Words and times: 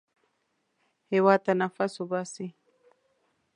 هېواد 1.11 1.39
ته 1.45 1.51
نفس 1.61 1.93
وباسئ 1.97 2.47